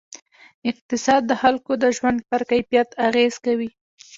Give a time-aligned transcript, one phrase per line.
[0.71, 3.69] اقتصاد د خلکو د ژوند پر کیفیت اغېز کوي.